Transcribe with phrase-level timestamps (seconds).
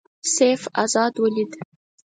[0.35, 1.51] سیف آزاد ولید.